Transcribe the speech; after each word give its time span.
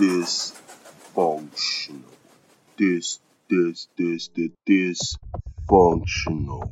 dysfunctional. 0.00 2.00
This, 2.78 3.20
this, 3.50 3.88
this, 3.98 4.30
the 4.34 4.50
dysfunctional. 4.66 6.70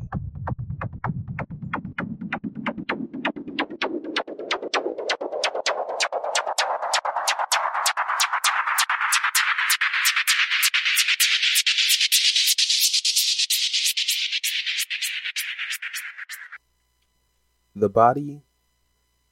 The 17.76 17.90
body 17.90 18.40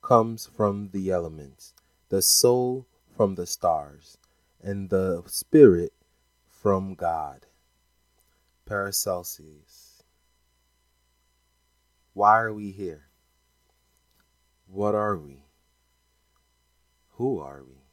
comes 0.02 0.50
from 0.54 0.90
the 0.92 1.10
elements, 1.10 1.72
the 2.10 2.20
soul 2.20 2.86
from 3.16 3.34
the 3.34 3.46
stars, 3.46 4.18
and 4.62 4.90
the 4.90 5.22
spirit 5.26 5.94
from 6.50 6.94
God. 6.94 7.46
Paracelsus. 8.66 10.02
Why 12.12 12.38
are 12.38 12.52
we 12.52 12.72
here? 12.72 13.04
What 14.66 14.94
are 14.94 15.16
we? 15.16 15.44
Who 17.12 17.40
are 17.40 17.64
we? 17.66 17.86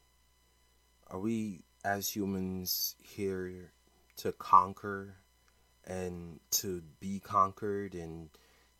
Are 1.06 1.20
we, 1.20 1.62
as 1.82 2.10
humans, 2.10 2.96
here 2.98 3.72
to 4.16 4.32
conquer 4.32 5.16
and 5.86 6.40
to 6.50 6.82
be 7.00 7.18
conquered 7.20 7.94
and 7.94 8.28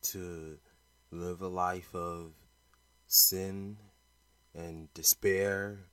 to 0.02 0.58
live 1.10 1.40
a 1.40 1.48
life 1.48 1.94
of 1.94 2.32
sin 3.06 3.78
and 4.54 4.92
despair 4.92 5.86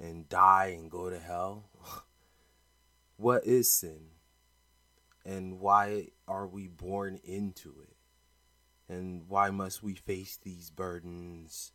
and 0.00 0.28
die 0.28 0.76
and 0.78 0.90
go 0.90 1.10
to 1.10 1.18
hell? 1.18 1.70
what 3.16 3.44
is 3.46 3.72
sin? 3.72 4.08
And 5.24 5.60
why 5.60 6.08
are 6.28 6.46
we 6.46 6.68
born 6.68 7.18
into 7.24 7.74
it? 7.82 7.96
And 8.88 9.28
why 9.28 9.50
must 9.50 9.82
we 9.82 9.94
face 9.94 10.38
these 10.40 10.70
burdens? 10.70 11.72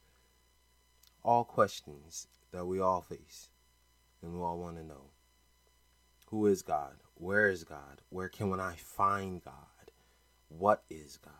All 1.24 1.44
questions 1.44 2.28
that 2.52 2.66
we 2.66 2.80
all 2.80 3.02
face 3.02 3.50
and 4.22 4.34
we 4.34 4.40
all 4.40 4.58
want 4.58 4.78
to 4.78 4.84
know. 4.84 5.12
Who 6.28 6.46
is 6.48 6.62
God? 6.62 6.96
Where 7.16 7.50
is 7.50 7.64
God? 7.64 8.02
Where 8.10 8.30
can 8.30 8.58
I 8.60 8.76
find 8.76 9.44
God? 9.44 9.92
What 10.48 10.84
is 10.90 11.18
God? 11.18 11.34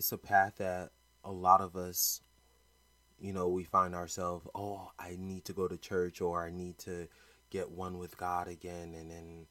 it's 0.00 0.12
a 0.12 0.18
path 0.18 0.54
that 0.56 0.92
a 1.24 1.30
lot 1.30 1.60
of 1.60 1.76
us 1.76 2.22
you 3.20 3.32
know 3.32 3.48
we 3.48 3.64
find 3.64 3.94
ourselves 3.94 4.46
oh 4.54 4.90
i 4.98 5.16
need 5.18 5.44
to 5.44 5.52
go 5.52 5.68
to 5.68 5.76
church 5.76 6.20
or 6.20 6.44
i 6.44 6.50
need 6.50 6.78
to 6.78 7.06
get 7.50 7.70
one 7.70 7.98
with 7.98 8.16
god 8.16 8.48
again 8.48 8.94
and 8.94 9.10
then 9.10 9.46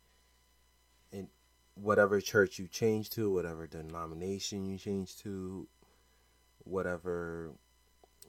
and 1.11 1.27
whatever 1.75 2.19
church 2.19 2.59
you 2.59 2.67
change 2.67 3.09
to 3.09 3.31
whatever 3.31 3.67
denomination 3.67 4.65
you 4.65 4.77
change 4.77 5.17
to 5.17 5.67
whatever 6.59 7.51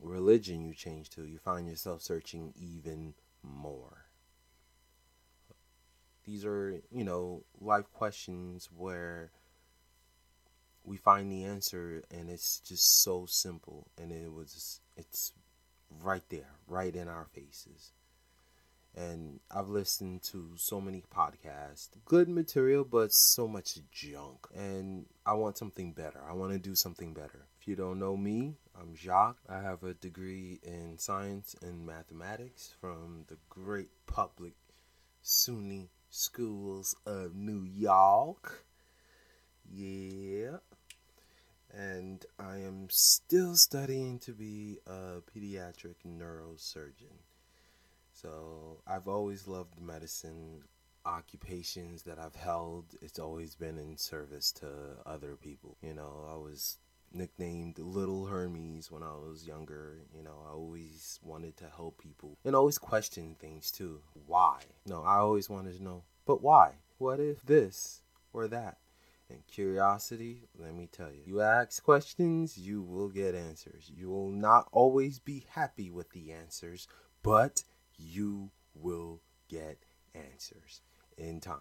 religion 0.00 0.62
you 0.62 0.74
change 0.74 1.11
to 1.11 1.24
you 1.24 1.38
find 1.38 1.68
yourself 1.68 2.02
searching 2.02 2.52
even 2.56 3.14
more. 3.42 4.06
These 6.24 6.44
are 6.44 6.80
you 6.91 7.05
know 7.05 7.44
life 7.61 7.91
questions 7.92 8.68
where 8.74 9.33
we 10.84 10.96
find 10.96 11.30
the 11.30 11.44
answer 11.44 12.02
and 12.11 12.30
it's 12.30 12.61
just 12.61 13.02
so 13.02 13.27
simple 13.27 13.88
and 13.98 14.11
it 14.11 14.33
was 14.33 14.80
it's 15.00 15.33
right 16.02 16.22
there 16.28 16.52
right 16.68 16.94
in 16.94 17.08
our 17.08 17.27
faces. 17.34 17.92
And 18.96 19.38
i've 19.50 19.68
listened 19.68 20.22
to 20.24 20.50
so 20.56 20.80
many 20.80 21.05
podcasts 21.14 21.90
good 22.05 22.28
material 22.28 22.84
but 22.84 23.12
so 23.12 23.48
much 23.48 23.78
junk. 23.90 24.46
And 24.55 25.06
i 25.27 25.33
want 25.33 25.58
something 25.58 25.92
better. 25.92 26.20
I 26.28 26.34
want 26.34 26.52
to 26.52 26.58
do 26.58 26.74
something 26.74 27.14
better. 27.14 27.46
If 27.60 27.68
you 27.68 27.77
don't 27.77 27.98
know 27.98 28.16
me 28.16 28.55
i'm 28.80 28.94
jacques. 28.94 29.42
I 29.48 29.60
have 29.60 29.83
a 29.83 29.94
degree 29.94 30.60
in 30.62 30.98
science 30.98 31.56
and 31.62 31.86
mathematics 31.86 32.74
from 32.80 33.24
the 33.28 33.39
great 33.48 33.90
public 34.06 34.55
suny 35.24 35.89
schools 36.10 36.96
of 37.06 37.34
new 37.34 37.64
york. 37.64 38.64
Yeah 39.72 40.56
and 41.77 42.25
I 42.39 42.58
am 42.58 42.89
still 42.91 43.57
studying 43.57 44.19
to 44.20 44.33
be 44.33 44.79
a 44.86 45.23
pediatric 45.35 45.97
neurosurgeon. 46.07 47.19
So 48.13 48.83
I've 48.86 49.08
always 49.08 49.47
loved 49.47 49.81
medicine. 49.81 50.64
Occupations 51.07 52.03
that 52.03 52.19
I've 52.19 52.35
held, 52.35 52.95
it's 53.01 53.19
always 53.19 53.55
been 53.55 53.79
in 53.79 53.97
service 53.97 54.53
to 54.53 54.67
other 55.07 55.35
people. 55.35 55.79
You 55.81 55.95
know, 55.95 56.29
I 56.31 56.36
was 56.36 56.77
nicknamed 57.11 57.79
Little 57.79 58.27
Hermes 58.27 58.91
when 58.91 59.02
I 59.02 59.13
was 59.13 59.47
younger. 59.47 60.02
You 60.14 60.23
know, 60.23 60.45
I 60.47 60.52
always 60.52 61.19
wanted 61.23 61.57
to 61.57 61.64
help 61.75 61.97
people 62.02 62.37
and 62.45 62.55
always 62.55 62.77
question 62.77 63.35
things 63.41 63.70
too. 63.70 64.02
Why? 64.27 64.61
No, 64.85 65.02
I 65.02 65.17
always 65.17 65.48
wanted 65.48 65.79
to 65.79 65.83
know, 65.83 66.02
but 66.27 66.42
why? 66.42 66.73
What 66.98 67.19
if 67.19 67.47
this 67.47 68.02
or 68.35 68.47
that? 68.48 68.77
And 69.30 69.46
curiosity, 69.46 70.48
let 70.58 70.74
me 70.74 70.89
tell 70.91 71.11
you, 71.13 71.23
you 71.24 71.41
ask 71.41 71.83
questions, 71.83 72.58
you 72.58 72.83
will 72.83 73.08
get 73.08 73.35
answers. 73.35 73.91
You 73.95 74.08
will 74.11 74.30
not 74.30 74.68
always 74.73 75.20
be 75.20 75.46
happy 75.51 75.91
with 75.91 76.11
the 76.11 76.33
answers, 76.33 76.89
but 77.23 77.63
you 77.96 78.51
will 78.74 79.20
get 79.48 79.79
answers 80.14 80.83
in 81.17 81.40
time. 81.40 81.58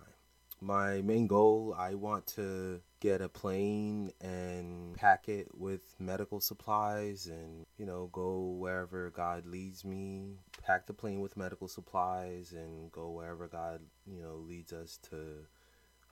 My 0.61 1.01
main 1.01 1.27
goal, 1.27 1.73
I 1.77 1.93
want 1.93 2.27
to 2.35 2.81
get 2.99 3.21
a 3.21 3.29
plane 3.29 4.11
and 4.19 4.93
pack 4.95 5.29
it 5.29 5.47
with 5.53 5.95
medical 5.99 6.41
supplies 6.41 7.27
and, 7.27 7.65
you 7.77 7.85
know, 7.85 8.09
go 8.11 8.55
wherever 8.57 9.09
God 9.09 9.45
leads 9.45 9.85
me. 9.85 10.39
Pack 10.61 10.85
the 10.85 10.93
plane 10.93 11.21
with 11.21 11.37
medical 11.37 11.69
supplies 11.69 12.51
and 12.51 12.91
go 12.91 13.09
wherever 13.11 13.47
God, 13.47 13.79
you 14.05 14.21
know, 14.21 14.35
leads 14.35 14.73
us 14.73 14.99
to 15.09 15.45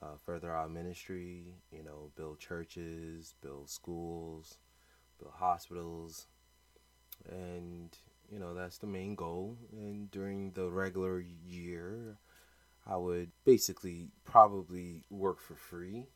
uh, 0.02 0.18
further 0.26 0.52
our 0.52 0.70
ministry, 0.70 1.56
you 1.72 1.84
know, 1.84 2.12
build 2.16 2.40
churches, 2.40 3.36
build 3.42 3.70
schools, 3.70 4.58
build 5.20 5.34
hospitals, 5.36 6.28
and 7.30 7.98
you 8.32 8.40
know 8.40 8.54
that's 8.54 8.78
the 8.78 8.88
main 8.88 9.16
goal. 9.16 9.58
And 9.72 10.10
during 10.12 10.52
the 10.52 10.70
regular 10.70 11.20
year, 11.20 12.18
I 12.88 12.98
would 12.98 13.32
basically 13.46 14.10
probably 14.26 15.06
work 15.10 15.40
for 15.42 15.56
free, 15.56 16.08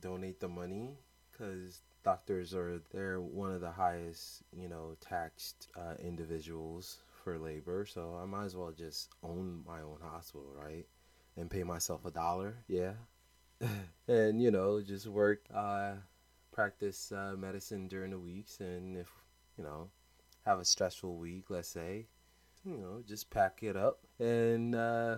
donate 0.00 0.40
the 0.40 0.48
money, 0.48 0.90
because 1.32 1.80
doctors 2.04 2.54
are 2.54 2.80
they're 2.92 3.20
one 3.20 3.52
of 3.52 3.60
the 3.60 3.70
highest 3.70 4.42
you 4.52 4.68
know 4.68 4.96
taxed 5.00 5.68
uh, 5.76 5.94
individuals 6.02 6.98
for 7.22 7.38
labor. 7.38 7.86
So 7.86 8.18
I 8.22 8.26
might 8.26 8.44
as 8.44 8.56
well 8.56 8.72
just 8.72 9.08
own 9.22 9.62
my 9.66 9.80
own 9.80 9.98
hospital, 10.02 10.52
right? 10.56 10.86
And 11.36 11.50
pay 11.50 11.62
myself 11.62 12.04
a 12.04 12.10
dollar. 12.10 12.56
Yeah. 12.68 12.92
and, 14.08 14.42
you 14.42 14.50
know, 14.50 14.80
just 14.80 15.06
work, 15.06 15.42
uh, 15.54 15.94
practice 16.52 17.12
uh, 17.12 17.34
medicine 17.36 17.88
during 17.88 18.10
the 18.10 18.18
weeks. 18.18 18.60
And 18.60 18.96
if, 18.96 19.08
you 19.56 19.64
know, 19.64 19.90
have 20.44 20.58
a 20.58 20.64
stressful 20.64 21.16
week, 21.16 21.44
let's 21.48 21.68
say, 21.68 22.06
you 22.64 22.76
know, 22.76 23.02
just 23.06 23.30
pack 23.30 23.62
it 23.62 23.76
up 23.76 24.00
and 24.18 24.74
uh, 24.74 25.16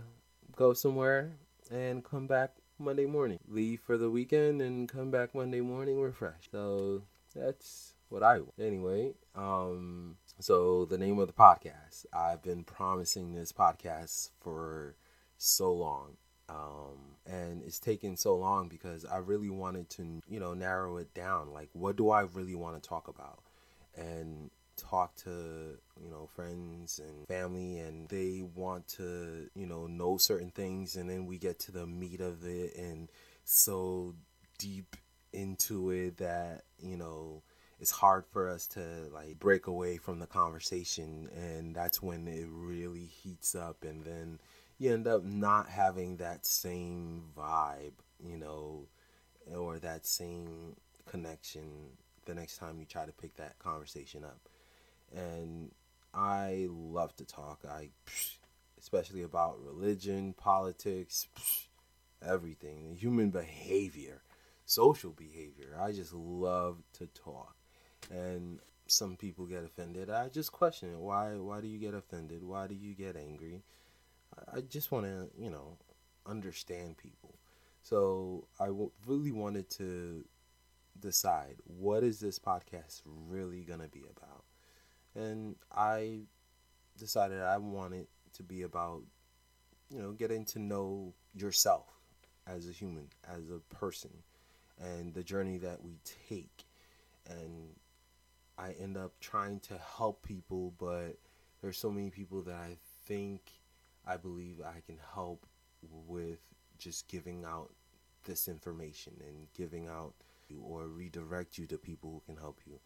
go 0.55 0.73
somewhere 0.73 1.33
and 1.71 2.05
come 2.05 2.27
back 2.27 2.57
Monday 2.79 3.07
morning. 3.07 3.39
Leave 3.49 3.81
for 3.81 3.97
the 3.97 4.11
weekend 4.11 4.61
and 4.61 4.89
come 4.89 5.11
back 5.11 5.35
Monday 5.35 5.61
morning 5.61 6.01
refreshed. 6.01 6.51
So 6.51 7.03
that's 7.35 7.95
what 8.09 8.23
I 8.23 8.39
want. 8.39 8.53
Anyway, 8.61 9.13
um, 9.35 10.17
so 10.41 10.85
the 10.85 10.99
name 10.99 11.19
of 11.19 11.27
the 11.27 11.33
podcast. 11.33 12.07
I've 12.13 12.43
been 12.43 12.65
promising 12.65 13.35
this 13.35 13.53
podcast 13.53 14.31
for 14.41 14.97
so 15.39 15.73
long. 15.73 16.17
Um, 16.49 17.17
and 17.27 17.63
it's 17.65 17.81
taken 17.81 18.17
so 18.17 18.37
long 18.37 18.69
because 18.69 19.05
I 19.05 19.17
really 19.17 19.51
wanted 19.51 19.91
to, 19.91 20.23
you 20.29 20.39
know, 20.39 20.55
narrow 20.55 20.97
it 20.99 21.13
down. 21.13 21.53
Like, 21.53 21.69
what 21.73 21.97
do 21.97 22.11
I 22.11 22.23
really 22.23 22.55
want 22.55 22.81
to 22.81 22.89
talk 22.89 23.09
about? 23.09 23.41
And 23.97 24.51
talk 24.77 25.17
to, 25.17 25.31
you 26.01 26.11
know, 26.11 26.29
friends 26.35 27.01
and 27.01 27.27
family, 27.27 27.79
and 27.79 28.09
they 28.09 28.43
want 28.55 28.87
to, 28.89 29.49
you 29.55 29.67
know, 29.67 29.87
know 29.87 30.19
certain 30.19 30.51
things. 30.51 30.97
And 30.97 31.11
then 31.11 31.27
we 31.27 31.39
get 31.39 31.59
to 31.61 31.73
the 31.73 31.87
meat 31.87 32.21
of 32.21 32.45
it 32.45 32.77
and 32.77 33.09
so 33.45 34.15
deep 34.59 34.97
into 35.33 35.91
it 35.91 36.19
that, 36.19 36.63
you 36.79 36.97
know, 36.97 37.43
it's 37.81 37.91
hard 37.91 38.25
for 38.33 38.49
us 38.49 38.67
to 38.69 38.81
like 39.13 39.39
break 39.39 39.67
away 39.67 39.97
from 39.97 40.19
the 40.19 40.27
conversation. 40.27 41.29
And 41.35 41.75
that's 41.75 42.03
when 42.03 42.27
it 42.29 42.47
really 42.51 43.07
heats 43.07 43.55
up. 43.55 43.83
And 43.83 44.05
then, 44.05 44.39
you 44.79 44.93
end 44.93 45.07
up 45.07 45.25
not 45.25 45.69
having 45.69 46.17
that 46.19 46.47
same 46.47 47.25
vibe, 47.37 47.93
you 48.23 48.37
know, 48.37 48.87
or 49.55 49.79
that 49.79 50.07
same 50.07 50.77
connection 51.07 51.63
the 52.27 52.35
next 52.35 52.59
time 52.59 52.79
you 52.79 52.85
try 52.85 53.07
to 53.07 53.13
pick 53.13 53.37
that 53.37 53.59
conversation 53.59 54.25
up. 54.25 54.41
And 55.15 55.71
I 56.13 56.67
love 56.71 57.15
to 57.17 57.25
talk. 57.25 57.61
I 57.69 57.91
especially 58.81 59.23
about 59.23 59.59
religion, 59.65 60.35
politics, 60.35 61.29
everything, 62.27 62.97
human 62.99 63.31
behavior, 63.31 64.23
social 64.67 65.11
behavior. 65.11 65.77
I 65.81 65.93
just 65.93 66.13
love 66.13 66.79
to 66.95 67.07
talk. 67.07 67.55
And 68.11 68.59
some 68.87 69.17
people 69.17 69.47
get 69.47 69.65
offended. 69.65 70.11
I 70.11 70.29
just 70.29 70.53
question 70.53 70.91
it. 70.93 70.99
Why 70.99 71.37
why 71.37 71.61
do 71.61 71.69
you 71.69 71.79
get 71.79 71.95
offended? 71.95 72.45
Why 72.45 72.67
do 72.67 72.75
you 72.75 72.95
get 72.95 73.17
angry? 73.17 73.63
I 74.55 74.61
just 74.61 74.93
want 74.93 75.07
to, 75.07 75.29
you 75.39 75.51
know, 75.51 75.79
understand 76.27 76.97
people. 76.97 77.35
So 77.83 78.49
I 78.59 78.67
w- 78.67 78.91
really 79.07 79.33
wanted 79.33 79.71
to 79.71 80.25
decide 81.01 81.57
what 81.65 82.03
is 82.03 82.21
this 82.21 82.39
podcast 82.39 83.03
really 83.05 83.63
going 83.63 83.81
to 83.81 83.89
be 83.89 84.05
about. 84.17 84.45
And 85.15 85.57
I 85.75 86.21
decided 86.99 87.41
I 87.41 87.59
wanted 87.59 88.07
to 88.35 88.43
be 88.43 88.63
about, 88.63 89.03
you 89.91 90.01
know, 90.01 90.13
getting 90.13 90.45
to 90.47 90.59
know 90.59 91.15
yourself 91.35 91.87
as 92.47 92.69
a 92.69 92.73
human, 92.73 93.09
as 93.27 93.51
a 93.51 93.61
person, 93.75 94.11
and 94.81 95.15
the 95.15 95.23
journey 95.23 95.59
that 95.59 95.83
we 95.83 95.99
take. 96.29 96.65
And 97.29 97.75
I 98.59 98.73
end 98.73 98.97
up 98.97 99.13
trying 99.21 99.61
to 99.61 99.79
help 99.97 100.23
people, 100.23 100.75
but 100.79 101.19
there's 101.61 101.79
so 101.79 101.91
many 101.91 102.11
people 102.11 102.43
that 102.43 102.55
I 102.55 102.77
think 103.07 103.41
I 104.07 104.17
believe 104.17 104.61
I 104.61 104.81
can 104.87 104.99
help 105.15 105.47
with 105.83 106.41
just 106.79 107.09
giving 107.09 107.45
out 107.45 107.71
this 108.25 108.49
information 108.49 109.15
and 109.27 109.47
giving 109.55 109.89
out 109.89 110.15
or 110.63 110.87
redirect 110.87 111.59
you 111.59 111.67
to 111.67 111.79
people 111.79 112.11
who 112.11 112.33
can 112.33 112.41
help 112.41 112.61
you. 112.67 112.79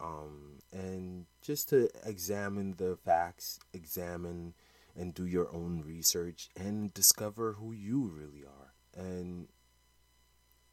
Um, 0.00 0.60
and 0.72 1.26
just 1.42 1.68
to 1.70 1.88
examine 2.04 2.74
the 2.76 2.96
facts, 3.04 3.60
examine 3.72 4.54
and 4.96 5.14
do 5.14 5.26
your 5.26 5.52
own 5.52 5.82
research 5.86 6.48
and 6.56 6.92
discover 6.94 7.54
who 7.54 7.72
you 7.72 8.12
really 8.14 8.44
are. 8.44 8.72
And 8.96 9.48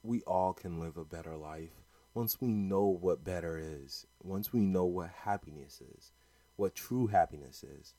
we 0.03 0.21
all 0.21 0.53
can 0.53 0.79
live 0.79 0.97
a 0.97 1.05
better 1.05 1.35
life 1.35 1.81
once 2.13 2.41
we 2.41 2.47
know 2.47 2.85
what 2.85 3.23
better 3.23 3.57
is, 3.57 4.05
once 4.21 4.51
we 4.51 4.59
know 4.59 4.85
what 4.85 5.09
happiness 5.23 5.81
is, 5.95 6.11
what 6.55 6.75
true 6.75 7.07
happiness 7.07 7.63
is. 7.63 7.94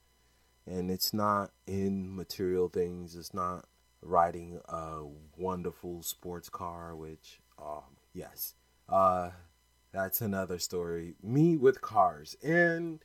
And 0.66 0.90
it's 0.90 1.12
not 1.12 1.50
in 1.66 2.14
material 2.14 2.68
things, 2.68 3.16
it's 3.16 3.34
not 3.34 3.66
riding 4.00 4.60
a 4.68 5.02
wonderful 5.36 6.02
sports 6.02 6.48
car, 6.48 6.94
which, 6.94 7.40
um, 7.58 7.96
yes, 8.14 8.54
uh, 8.88 9.30
that's 9.92 10.20
another 10.20 10.58
story. 10.58 11.14
Me 11.22 11.56
with 11.56 11.80
cars, 11.80 12.36
and 12.42 13.00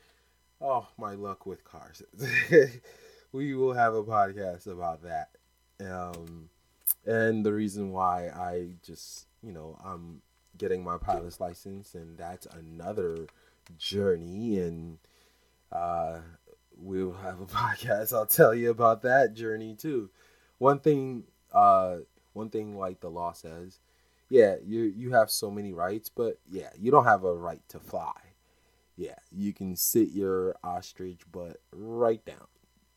oh, 0.62 0.88
my 0.98 1.14
luck 1.14 1.46
with 1.46 1.64
cars. 1.64 2.02
we 3.32 3.54
will 3.54 3.74
have 3.74 3.94
a 3.94 4.04
podcast 4.04 4.68
about 4.68 5.04
that. 5.04 5.30
Um, 5.80 6.50
and 7.06 7.46
the 7.46 7.54
reason 7.54 7.92
why 7.92 8.30
I 8.30 8.70
just, 8.84 9.28
you 9.44 9.52
know, 9.52 9.78
I'm 9.84 10.22
getting 10.58 10.84
my 10.84 10.98
pilot's 10.98 11.40
license, 11.40 11.94
and 11.94 12.18
that's 12.18 12.48
another 12.48 13.28
journey. 13.78 14.60
And 14.60 14.98
uh, 15.72 16.20
we'll 16.80 17.14
have 17.14 17.42
a 17.42 17.46
podcast. 17.48 18.14
I'll 18.14 18.26
tell 18.26 18.54
you 18.54 18.70
about 18.70 19.02
that 19.04 19.34
journey 19.34 19.76
too. 19.76 20.10
One 20.58 20.80
thing, 20.80 21.24
uh, 21.52 21.98
one 22.34 22.50
thing 22.50 22.78
like 22.78 23.00
the 23.00 23.10
law 23.10 23.34
says, 23.34 23.80
yeah, 24.30 24.56
you 24.66 24.82
you 24.82 25.12
have 25.12 25.30
so 25.32 25.50
many 25.50 25.74
rights, 25.74 26.10
but 26.10 26.40
yeah, 26.50 26.70
you 26.78 26.92
don't 26.92 27.06
have 27.06 27.24
a 27.24 27.34
right 27.34 27.62
to 27.70 27.80
fly. 27.80 28.14
Yeah, 28.98 29.16
you 29.32 29.54
can 29.54 29.76
sit 29.76 30.10
your 30.10 30.56
ostrich 30.64 31.22
butt 31.32 31.58
right 31.72 32.24
down. 32.26 32.48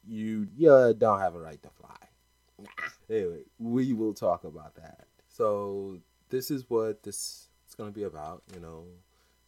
You 0.07 0.49
yeah 0.57 0.93
don't 0.97 1.21
have 1.21 1.35
a 1.35 1.41
right 1.41 1.63
to 1.63 1.69
fly. 1.71 2.67
Anyway, 3.09 3.43
we 3.59 3.93
will 3.93 4.15
talk 4.15 4.45
about 4.45 4.75
that. 4.77 5.07
So 5.29 5.99
this 6.31 6.51
is 6.51 6.69
what 6.69 7.03
this 7.03 7.49
is 7.69 7.75
going 7.77 7.91
to 7.91 7.95
be 7.95 8.05
about. 8.05 8.43
You 8.55 8.61
know, 8.61 8.85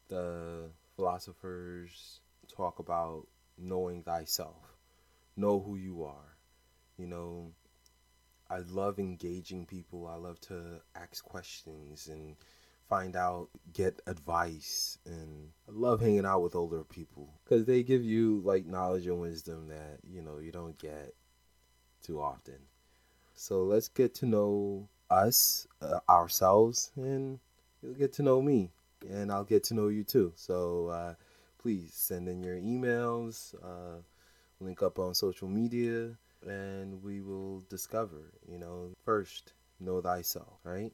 the 0.09 0.71
philosophers 0.97 2.21
talk 2.55 2.79
about 2.79 3.27
knowing 3.59 4.03
thyself, 4.03 4.77
know 5.37 5.61
who 5.61 5.77
you 5.77 6.05
are. 6.05 6.37
You 6.97 7.07
know, 7.07 7.53
I 8.51 8.59
love 8.59 8.99
engaging 8.99 9.67
people. 9.67 10.07
I 10.07 10.17
love 10.17 10.41
to 10.43 10.81
ask 10.95 11.25
questions 11.25 12.09
and 12.09 12.37
find 12.89 13.17
out, 13.17 13.49
get 13.73 14.03
advice, 14.07 14.99
and 15.07 15.49
I 15.67 15.73
love 15.73 16.01
hanging 16.01 16.27
out 16.27 16.43
with 16.43 16.55
older 16.55 16.85
people 16.85 17.33
because 17.43 17.65
they 17.65 17.83
give 17.83 18.05
you 18.05 18.43
like 18.45 18.67
knowledge 18.67 19.07
and 19.07 19.21
wisdom 19.21 19.69
that 19.69 20.01
you 20.07 20.21
know 20.21 20.39
you 20.39 20.53
don't 20.53 20.79
get 20.79 21.15
too 22.03 22.21
often. 22.21 22.59
So 23.35 23.63
let's 23.63 23.89
get 23.89 24.15
to 24.17 24.27
know 24.27 24.89
us, 25.11 25.67
uh, 25.81 26.01
ourselves, 26.09 26.91
and 26.97 27.39
you'll 27.83 27.95
get 27.95 28.13
to 28.15 28.23
know 28.23 28.43
me, 28.43 28.73
and 29.09 29.33
I'll 29.33 29.45
get 29.45 29.65
to 29.65 29.75
know 29.75 29.89
you 29.89 30.05
too. 30.05 30.33
So 30.37 30.89
uh, 30.89 31.15
please 31.63 31.93
send 31.95 32.29
in 32.29 32.43
your 32.43 32.57
emails, 32.57 33.55
uh, 33.63 34.01
link 34.61 34.83
up 34.83 34.99
on 34.99 35.15
social 35.15 35.49
media, 35.49 36.11
and 36.47 37.03
we 37.03 37.21
will 37.21 37.63
discover, 37.69 38.33
you 38.51 38.59
know, 38.59 38.91
first, 39.05 39.53
know 39.81 40.01
thyself, 40.01 40.59
right? 40.65 40.93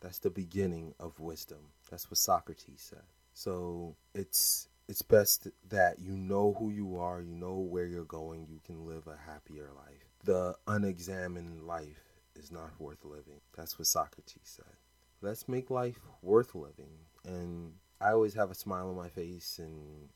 That's 0.00 0.18
the 0.18 0.30
beginning 0.30 0.94
of 1.00 1.18
wisdom. 1.18 1.70
That's 1.90 2.10
what 2.10 2.18
Socrates 2.18 2.86
said. 2.90 3.04
So 3.32 3.96
it's 4.14 4.68
it's 4.86 5.00
best 5.00 5.48
that 5.70 5.98
you 5.98 6.12
know 6.12 6.54
who 6.58 6.70
you 6.70 6.98
are, 6.98 7.22
you 7.22 7.34
know 7.34 7.54
where 7.54 7.86
you're 7.86 8.04
going, 8.04 8.46
you 8.50 8.60
can 8.64 8.86
live 8.86 9.06
a 9.06 9.16
happier 9.16 9.70
life. 9.74 10.04
The 10.24 10.54
unexamined 10.66 11.62
life 11.62 12.02
is 12.36 12.52
not 12.52 12.70
worth 12.78 13.04
living. 13.04 13.40
That's 13.56 13.78
what 13.78 13.86
Socrates 13.86 14.42
said. 14.42 14.76
Let's 15.22 15.48
make 15.48 15.70
life 15.70 16.00
worth 16.20 16.54
living. 16.54 16.98
And 17.24 17.72
I 18.00 18.10
always 18.10 18.34
have 18.34 18.50
a 18.50 18.54
smile 18.54 18.88
on 18.88 18.96
my 18.96 19.08
face 19.08 19.58
and 19.58 20.08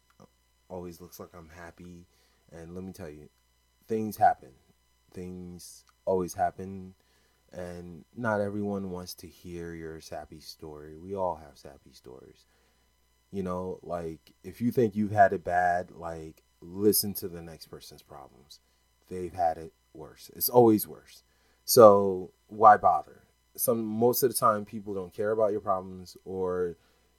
always 0.68 1.00
looks 1.00 1.18
like 1.18 1.30
I'm 1.34 1.50
happy. 1.50 2.06
And 2.52 2.74
let 2.74 2.84
me 2.84 2.92
tell 2.92 3.08
you, 3.08 3.28
things 3.86 4.16
happen. 4.16 4.50
Things 5.12 5.84
always 6.04 6.34
happen 6.34 6.94
and 7.52 8.04
not 8.16 8.40
everyone 8.40 8.90
wants 8.90 9.14
to 9.14 9.26
hear 9.26 9.74
your 9.74 10.00
sappy 10.00 10.40
story. 10.40 10.96
We 10.96 11.14
all 11.14 11.36
have 11.36 11.56
sappy 11.56 11.92
stories. 11.92 12.44
You 13.30 13.42
know, 13.42 13.78
like 13.82 14.32
if 14.42 14.60
you 14.60 14.70
think 14.70 14.94
you've 14.94 15.12
had 15.12 15.32
it 15.32 15.44
bad, 15.44 15.90
like 15.90 16.42
listen 16.60 17.14
to 17.14 17.28
the 17.28 17.42
next 17.42 17.66
person's 17.66 18.02
problems. 18.02 18.60
They've 19.08 19.32
had 19.32 19.56
it 19.56 19.72
worse. 19.94 20.30
It's 20.34 20.48
always 20.48 20.86
worse. 20.86 21.22
So 21.64 22.32
why 22.48 22.76
bother? 22.76 23.22
Some 23.56 23.84
most 23.84 24.22
of 24.22 24.30
the 24.30 24.36
time 24.36 24.64
people 24.64 24.94
don't 24.94 25.14
care 25.14 25.30
about 25.30 25.52
your 25.52 25.60
problems 25.60 26.16
or 26.24 26.76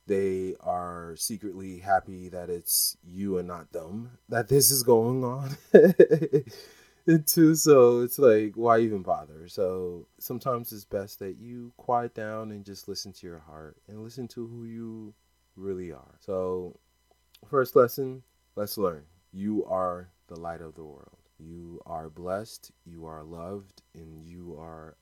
they 0.10 0.56
are 0.60 1.16
secretly 1.16 1.78
happy 1.80 2.30
that 2.30 2.50
it's 2.50 2.98
you 3.04 3.38
and 3.38 3.48
not 3.48 3.72
them 3.72 4.18
that 4.28 4.50
this 4.50 4.72
is 4.72 4.82
going 4.84 5.24
on. 5.24 5.56
too. 7.26 7.56
So 7.56 8.02
it's 8.02 8.20
like, 8.20 8.54
why 8.56 8.80
even 8.80 9.04
bother? 9.04 9.48
So 9.48 10.08
sometimes 10.20 10.72
it's 10.72 10.84
best 10.84 11.20
that 11.20 11.38
you 11.38 11.74
quiet 11.78 12.14
down 12.14 12.52
and 12.52 12.66
just 12.66 12.88
listen 12.88 13.14
to 13.14 13.28
your 13.28 13.40
heart 13.40 13.78
and 13.88 14.04
listen 14.04 14.28
to 14.30 14.48
who 14.48 14.66
you 14.66 15.14
really 15.56 15.92
are. 15.92 16.16
So, 16.20 16.80
first 17.48 17.76
lesson, 17.76 18.24
let's 18.56 18.78
learn. 18.78 19.04
You 19.32 19.66
are 19.66 20.10
the 20.28 20.40
light 20.40 20.62
of 20.62 20.76
the 20.76 20.84
world. 20.84 21.18
You 21.38 21.82
are 21.86 22.10
blessed, 22.10 22.72
you 22.86 23.06
are 23.06 23.24
loved, 23.24 23.82
and 23.94 24.24
you 24.24 24.56
are 24.60 24.98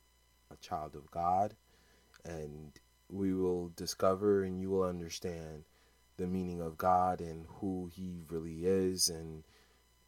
a 0.51 0.55
child 0.57 0.95
of 0.95 1.09
God. 1.11 1.55
And 2.25 2.71
we 3.09 3.33
will 3.33 3.69
discover 3.75 4.43
and 4.43 4.59
you 4.59 4.69
will 4.69 4.83
understand 4.83 5.63
the 6.17 6.27
meaning 6.27 6.61
of 6.61 6.77
God 6.77 7.21
and 7.21 7.45
who 7.59 7.89
He 7.93 8.23
really 8.29 8.65
is 8.65 9.09
and 9.09 9.43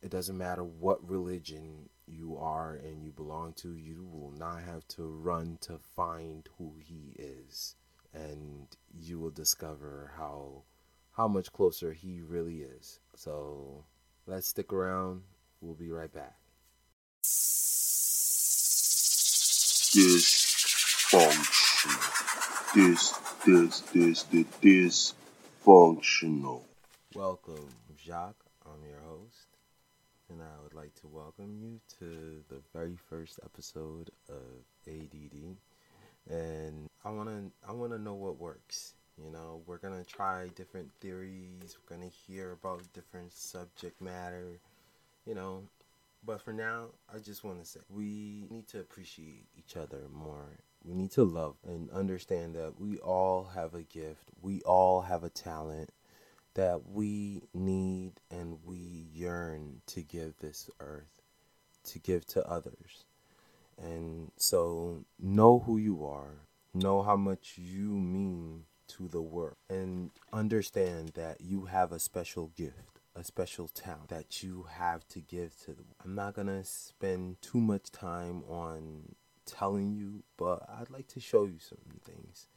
it 0.02 0.12
doesn't 0.12 0.38
matter 0.38 0.64
what 0.64 1.10
religion 1.10 1.90
you 2.08 2.38
are 2.38 2.76
and 2.76 3.04
you 3.04 3.12
belong 3.12 3.54
to, 3.54 3.76
you 3.76 4.08
will 4.12 4.32
not 4.32 4.64
have 4.64 4.88
to 4.90 5.04
run 5.04 5.58
to 5.62 5.78
find 5.96 6.48
who 6.58 6.74
he 6.80 7.14
is. 7.18 7.76
And 8.14 8.68
you 8.98 9.20
will 9.20 9.30
discover 9.30 10.12
how 10.18 10.64
how 11.12 11.28
much 11.28 11.52
closer 11.52 11.92
he 11.92 12.22
really 12.22 12.62
is. 12.62 13.00
So 13.16 13.84
let's 14.26 14.48
stick 14.48 14.72
around. 14.72 15.24
We'll 15.62 15.76
be 15.76 15.92
right 15.92 16.12
back. 16.12 16.38
Dysfunctional. 19.92 22.19
This, 22.76 23.12
this, 23.46 23.80
this, 23.82 24.24
this, 24.24 25.14
dysfunctional. 25.66 26.62
Welcome, 27.16 27.68
Jacques. 27.98 28.46
I'm 28.66 28.88
your 28.88 29.00
host 29.00 29.48
and 30.30 30.42
I 30.42 30.62
would 30.64 30.74
like 30.74 30.94
to 31.02 31.08
welcome 31.08 31.58
you 31.60 31.80
to 32.00 32.44
the 32.50 32.62
very 32.74 32.96
first 33.10 33.40
episode 33.44 34.12
of 34.30 34.64
ADD. 34.88 35.58
And 36.30 36.88
I 37.04 37.10
want 37.10 37.30
to 37.30 37.52
I 37.68 37.72
want 37.74 37.92
to 37.94 38.00
know 38.00 38.14
what 38.14 38.40
works. 38.40 38.94
You 39.18 39.32
know, 39.32 39.62
we're 39.66 39.80
to 40.02 40.10
try 40.10 40.48
different 40.56 40.92
theories, 41.02 41.78
we're 41.78 41.98
to 42.10 42.16
hear 42.16 42.52
about 42.54 42.82
different 42.94 43.34
subject 43.34 44.02
matter, 44.02 44.60
you 45.26 45.36
know, 45.36 45.64
But 46.26 46.42
for 46.42 46.54
now, 46.54 46.88
I 47.14 47.20
just 47.20 47.44
want 47.44 47.60
to 47.60 47.66
say 47.66 47.80
we 47.90 48.46
need 48.50 48.68
to 48.70 48.80
appreciate 48.80 49.46
each 49.58 49.76
other 49.76 50.02
more. 50.14 50.60
We 50.84 50.94
need 50.94 51.12
to 51.12 51.24
love 51.24 51.58
and 51.68 51.90
understand 51.92 52.56
that 52.56 52.80
we 52.80 52.98
all 52.98 53.52
have 53.56 53.74
a 53.74 53.84
gift. 53.84 54.32
We 54.42 54.62
all 54.62 55.02
have 55.02 55.24
a 55.24 55.30
talent 55.30 55.92
that 56.56 56.90
we 56.90 57.44
need 57.54 58.14
and 58.32 58.58
we 58.66 59.08
yearn 59.14 59.82
to 59.88 60.02
give 60.02 60.38
this 60.40 60.70
earth, 60.80 61.22
to 61.86 62.00
give 62.00 62.26
to 62.28 62.48
others. 62.48 63.06
And 63.78 64.32
so 64.36 65.06
know 65.20 65.60
who 65.60 65.78
you 65.78 66.06
are, 66.06 66.46
know 66.74 67.02
how 67.02 67.16
much 67.16 67.54
you 67.58 67.90
mean 67.92 68.66
to 68.90 69.08
the 69.08 69.22
world, 69.22 69.56
and 69.70 70.12
understand 70.34 71.10
that 71.10 71.42
you 71.42 71.66
have 71.66 71.92
a 71.92 72.00
special 72.00 72.52
gift, 72.58 73.00
a 73.16 73.24
special 73.24 73.68
talent 73.68 74.10
that 74.10 74.44
you 74.44 74.66
have 74.70 75.08
to 75.10 75.20
give 75.20 75.58
to 75.62 75.74
the 75.74 75.84
I'm 76.04 76.16
not 76.16 76.36
to 76.36 76.64
spend 76.64 77.42
too 77.42 77.60
much 77.60 77.92
time 77.92 78.44
on 78.50 79.16
telling 79.52 79.94
you, 79.94 80.24
but 80.38 80.68
I'd 80.70 80.90
like 80.90 81.08
to 81.10 81.20
show 81.20 81.46
you 81.46 81.60
some 81.60 81.80
things. 82.06 82.48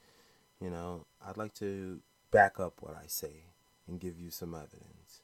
You 0.61 0.71
know, 0.71 1.07
I'd 1.27 1.37
like 1.37 1.55
to 1.55 2.01
back 2.31 2.61
up 2.61 2.75
what 2.81 2.97
I 2.97 3.07
say 3.07 3.47
and 3.87 4.01
give 4.01 4.19
you 4.19 4.31
some 4.31 4.55
evidence. 4.55 5.23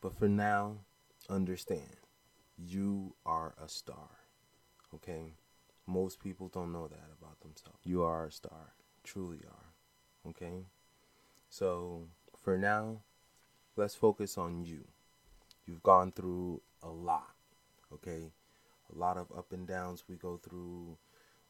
But 0.00 0.18
for 0.18 0.28
now, 0.28 0.78
understand 1.28 1.96
you 2.58 3.14
are 3.24 3.54
a 3.62 3.68
star. 3.68 4.10
Okay? 4.94 5.34
Most 5.86 6.22
people 6.22 6.48
don't 6.48 6.72
know 6.72 6.86
that 6.86 7.10
about 7.18 7.40
themselves. 7.40 7.78
You 7.84 8.02
are 8.02 8.26
a 8.26 8.32
star. 8.32 8.74
Truly 9.04 9.40
are. 9.46 10.30
Okay? 10.30 10.64
So, 11.48 12.06
for 12.42 12.56
now, 12.56 13.00
let's 13.76 13.94
focus 13.94 14.38
on 14.38 14.64
you. 14.64 14.84
You've 15.66 15.82
gone 15.82 16.12
through 16.12 16.60
a 16.82 16.88
lot. 16.88 17.30
Okay? 17.92 18.30
A 18.94 18.98
lot 18.98 19.16
of 19.16 19.26
up 19.36 19.52
and 19.52 19.66
downs 19.66 20.04
we 20.08 20.16
go 20.16 20.38
through. 20.38 20.96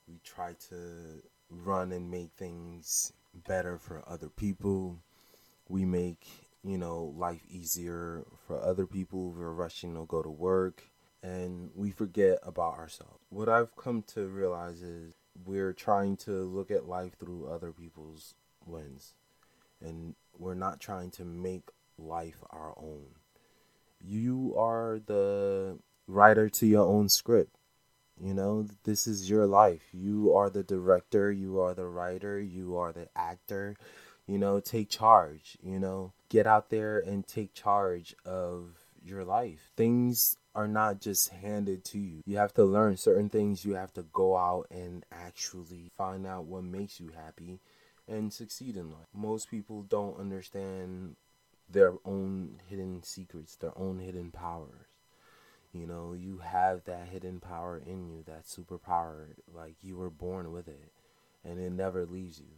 We 0.09 0.21
try 0.25 0.55
to 0.69 1.23
run 1.49 1.93
and 1.93 2.11
make 2.11 2.33
things 2.37 3.13
better 3.47 3.79
for 3.79 4.03
other 4.07 4.29
people. 4.29 4.99
We 5.69 5.85
make, 5.85 6.27
you 6.65 6.79
know, 6.79 7.15
life 7.17 7.45
easier 7.49 8.25
for 8.47 8.61
other 8.61 8.87
people. 8.87 9.31
We're 9.31 9.53
rushing 9.53 9.95
to 9.95 10.05
go 10.07 10.23
to 10.23 10.31
work 10.31 10.91
and 11.23 11.71
we 11.75 11.91
forget 11.91 12.39
about 12.43 12.79
ourselves. 12.79 13.21
What 13.31 13.49
I've 13.49 13.77
come 13.77 14.03
to 14.15 14.27
realize 14.27 14.83
is 14.83 15.15
we're 15.45 15.73
trying 15.73 16.17
to 16.19 16.33
look 16.33 16.71
at 16.71 16.89
life 16.89 17.19
through 17.19 17.47
other 17.47 17.73
people's 17.73 18.35
lens, 18.67 19.15
and 19.81 20.15
we're 20.37 20.55
not 20.55 20.81
trying 20.81 21.11
to 21.13 21.25
make 21.25 21.71
life 21.97 22.43
our 22.51 22.75
own. 22.77 23.07
You 24.01 24.55
are 24.59 25.01
the 25.05 25.79
writer 26.13 26.49
to 26.49 26.67
your 26.67 26.87
own 26.87 27.09
script. 27.09 27.57
You 28.21 28.35
know, 28.35 28.67
this 28.85 29.07
is 29.07 29.29
your 29.29 29.47
life. 29.47 29.83
You 29.93 30.33
are 30.35 30.51
the 30.51 30.63
director, 30.63 31.33
you 31.33 31.61
are 31.61 31.75
the 31.75 31.87
writer, 31.87 32.41
you 32.41 32.77
are 32.77 32.93
the 32.93 33.09
actor. 33.17 33.77
You 34.27 34.39
know, 34.39 34.61
take 34.61 34.89
charge, 34.89 35.59
you 35.61 35.81
know, 35.81 36.13
get 36.29 36.47
out 36.47 36.71
there 36.71 37.01
and 37.01 37.27
take 37.27 37.55
charge 37.55 38.15
of 38.25 38.69
your 39.05 39.25
life. 39.25 39.73
Things 39.77 40.37
are 40.55 40.69
not 40.69 41.01
just 41.01 41.31
handed 41.31 41.85
to 41.87 41.99
you. 41.99 42.23
You 42.25 42.37
have 42.37 42.55
to 42.55 42.65
learn 42.65 42.97
certain 42.97 43.29
things. 43.29 43.65
You 43.65 43.75
have 43.75 43.93
to 43.95 44.03
go 44.03 44.37
out 44.37 44.69
and 44.71 45.05
actually 45.11 45.91
find 45.97 46.25
out 46.25 46.45
what 46.45 46.63
makes 46.63 47.01
you 47.01 47.09
happy 47.09 47.61
and 48.07 48.33
succeed 48.33 48.77
in 48.77 48.91
life. 48.93 49.09
Most 49.13 49.51
people 49.51 49.83
don't 49.83 50.21
understand 50.21 51.17
their 51.69 51.95
own 52.05 52.61
hidden 52.69 53.03
secrets, 53.03 53.57
their 53.57 53.77
own 53.77 53.99
hidden 53.99 54.31
powers. 54.31 54.92
You 55.73 55.87
know, 55.87 56.13
you 56.13 56.39
have 56.39 56.85
that 56.85 57.09
hidden 57.09 57.41
power 57.41 57.81
in 57.85 58.07
you, 58.07 58.23
that 58.27 58.45
superpower, 58.45 59.29
like 59.53 59.77
you 59.83 59.97
were 59.97 60.11
born 60.11 60.53
with 60.53 60.69
it, 60.69 60.93
and 61.45 61.59
it 61.59 61.73
never 61.73 62.05
leaves 62.05 62.39
you. 62.39 62.55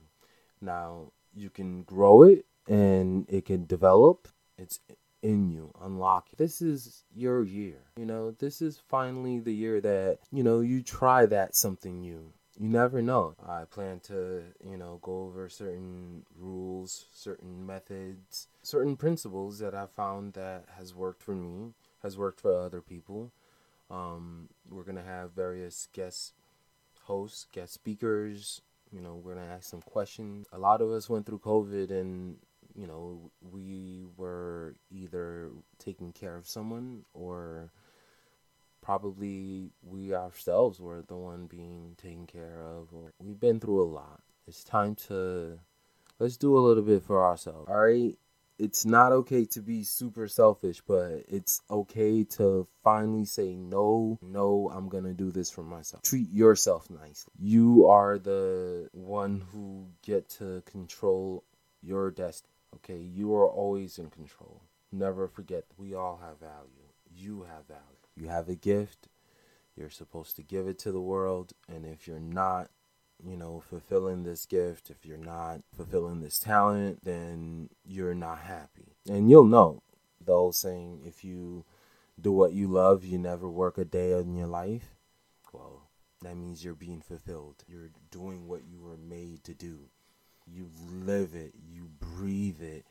Now, 0.61 1.13
you 1.35 1.51
can 1.51 1.83
grow 1.83 2.23
it 2.23 2.47
and 2.69 3.27
it 3.29 3.45
can 3.45 3.67
develop. 3.67 4.29
It's 4.59 4.81
in 5.23 5.49
you, 5.49 5.73
unlock 5.81 6.29
it. 6.33 6.39
This 6.39 6.61
is 6.61 7.05
your 7.15 7.45
year. 7.45 7.79
You 7.97 8.07
know, 8.07 8.33
this 8.33 8.61
is 8.61 8.81
finally 8.89 9.41
the 9.41 9.55
year 9.55 9.81
that, 9.81 10.19
you 10.33 10.43
know, 10.43 10.61
you 10.61 10.83
try 10.83 11.27
that 11.27 11.55
something 11.55 12.01
new. 12.01 12.33
You 12.59 12.69
never 12.69 13.03
know. 13.03 13.35
I 13.45 13.65
plan 13.65 14.01
to, 14.05 14.43
you 14.65 14.77
know, 14.77 15.01
go 15.03 15.25
over 15.25 15.49
certain 15.49 16.25
rules, 16.39 17.07
certain 17.13 17.67
methods, 17.67 18.47
certain 18.63 18.97
principles 18.97 19.59
that 19.59 19.75
I 19.75 19.87
found 19.87 20.35
that 20.35 20.67
has 20.77 20.95
worked 20.95 21.23
for 21.23 21.35
me, 21.35 21.73
has 22.05 22.17
worked 22.17 22.41
for 22.41 22.57
other 22.57 22.81
people. 22.81 23.33
Um, 23.91 24.51
we're 24.71 24.85
to 24.97 25.03
have 25.03 25.33
various 25.33 25.89
guest 25.93 26.35
hosts, 27.05 27.47
guest 27.51 27.73
speakers. 27.73 28.61
You 28.93 29.01
know, 29.01 29.17
we're 29.17 29.35
to 29.47 29.53
ask 29.53 29.69
some 29.69 29.83
questions. 29.83 30.47
A 30.53 30.59
lot 30.59 30.81
of 30.81 30.91
us 30.93 31.11
went 31.11 31.27
through 31.27 31.41
COVID 31.41 31.91
and 31.91 32.37
you 32.77 32.87
know, 32.87 33.31
we 33.41 34.05
were 34.17 34.75
either 34.91 35.51
taking 35.79 36.13
care 36.13 36.37
of 36.37 36.47
someone 36.47 37.05
or 37.15 37.71
probably 38.83 39.71
we 39.83 40.13
ourselves 40.15 40.81
were 40.81 41.03
the 41.03 41.17
one 41.17 41.47
being 41.47 41.95
taken 41.97 42.27
care 42.27 42.61
of 42.61 42.89
we've 43.19 43.41
been 43.41 43.61
through 43.61 43.83
a 43.83 43.85
lot. 43.87 44.21
It's 44.47 44.65
time 44.65 44.95
to 45.07 45.59
let's 46.19 46.37
do 46.37 46.57
a 46.57 46.61
little 46.61 46.83
bit 46.83 47.03
for 47.03 47.25
ourselves. 47.25 47.69
All 47.69 47.81
right? 47.81 48.19
It's 48.59 48.85
not 48.85 49.11
okay 49.13 49.45
to 49.47 49.61
be 49.61 49.83
super 49.83 50.29
selfish, 50.29 50.81
but 50.87 51.25
it's 51.29 51.61
okay 51.69 52.23
to 52.37 52.69
finally 52.85 53.25
say 53.25 53.57
no, 53.57 54.19
no, 54.23 54.71
I'm 54.73 54.89
going 54.89 55.05
to 55.05 55.13
do 55.13 55.33
this 55.33 55.51
for 55.51 55.65
myself. 55.65 56.03
Treat 56.03 56.31
yourself 56.31 56.89
nicely. 56.89 57.33
You 57.39 57.87
are 57.87 58.19
the 58.19 58.89
one 58.93 59.45
who 59.53 59.89
get 60.03 60.29
to 60.39 60.63
control 60.67 61.43
your 61.83 62.11
destiny. 62.13 62.53
Okay, 62.77 62.99
you 62.99 63.35
are 63.35 63.49
always 63.49 63.99
in 63.99 64.11
control. 64.11 64.63
Never 64.93 65.27
forget, 65.27 65.65
we 65.77 65.95
all 65.95 66.21
have 66.23 66.39
value. 66.39 66.89
You 67.13 67.43
have 67.43 67.67
value. 67.67 67.83
You 68.17 68.29
have 68.29 68.49
a 68.49 68.55
gift. 68.55 69.09
You're 69.77 69.91
supposed 69.91 70.37
to 70.37 70.43
give 70.43 70.69
it 70.69 70.79
to 70.81 70.93
the 70.93 71.01
world. 71.01 71.53
And 71.69 71.85
if 71.85 72.07
you're 72.07 72.21
not, 72.21 72.71
you 73.23 73.37
know, 73.37 73.63
fulfilling 73.69 74.23
this 74.23 74.47
gift, 74.47 74.91
if 74.91 75.05
you're 75.05 75.17
not 75.17 75.61
fulfilling 75.77 76.21
this 76.21 76.39
talent, 76.39 77.05
then 77.05 77.71
you're 77.85 78.15
not 78.15 78.41
happy. 78.41 78.97
And 79.09 79.29
you'll 79.31 79.45
know 79.45 79.83
the 80.25 80.33
old 80.33 80.55
saying 80.55 81.03
if 81.05 81.25
you 81.25 81.65
do 82.21 82.33
what 82.33 82.53
you 82.53 82.69
love, 82.69 83.05
you 83.05 83.19
never 83.19 83.49
work 83.49 83.79
a 83.79 83.85
day 83.85 84.13
in 84.19 84.35
your 84.35 84.47
life. 84.47 84.95
Well, 85.53 85.89
that 86.23 86.37
means 86.37 86.65
you're 86.65 86.75
being 86.75 87.01
fulfilled. 87.01 87.65
You're 87.69 87.91
doing 88.11 88.49
what 88.49 88.65
you 88.67 88.81
were 88.81 88.97
made 88.97 89.45
to 89.45 89.55
do 89.55 89.89
you 90.47 90.71
live 90.89 91.35
it, 91.35 91.55
you 91.71 91.89
breathe 91.99 92.63
it, 92.63 92.87